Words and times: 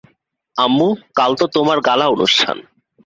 আম্মু, 0.55 0.87
কাল 1.15 1.31
তো 1.39 1.45
তোমার 1.55 1.77
গালা 1.87 2.05
অনুষ্ঠান। 2.07 2.57